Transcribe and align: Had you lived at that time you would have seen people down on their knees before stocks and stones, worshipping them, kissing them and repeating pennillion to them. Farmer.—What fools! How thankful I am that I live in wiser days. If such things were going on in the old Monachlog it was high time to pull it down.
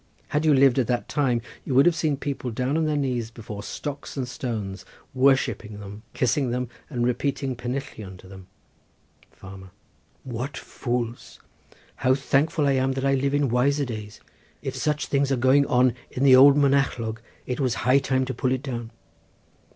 Had 0.29 0.45
you 0.45 0.53
lived 0.55 0.79
at 0.79 0.87
that 0.87 1.07
time 1.07 1.43
you 1.63 1.75
would 1.75 1.85
have 1.85 1.93
seen 1.93 2.17
people 2.17 2.49
down 2.49 2.75
on 2.75 2.85
their 2.85 2.97
knees 2.97 3.29
before 3.29 3.61
stocks 3.61 4.17
and 4.17 4.27
stones, 4.27 4.83
worshipping 5.13 5.79
them, 5.79 6.01
kissing 6.15 6.49
them 6.49 6.69
and 6.89 7.05
repeating 7.05 7.55
pennillion 7.55 8.17
to 8.17 8.27
them. 8.27 8.47
Farmer.—What 9.29 10.57
fools! 10.57 11.39
How 11.97 12.15
thankful 12.15 12.65
I 12.65 12.71
am 12.71 12.93
that 12.93 13.05
I 13.05 13.13
live 13.13 13.35
in 13.35 13.49
wiser 13.49 13.85
days. 13.85 14.19
If 14.63 14.75
such 14.75 15.05
things 15.05 15.29
were 15.29 15.37
going 15.37 15.67
on 15.67 15.93
in 16.09 16.23
the 16.23 16.35
old 16.35 16.57
Monachlog 16.57 17.19
it 17.45 17.59
was 17.59 17.75
high 17.85 17.99
time 17.99 18.25
to 18.25 18.33
pull 18.33 18.51
it 18.51 18.63
down. 18.63 18.89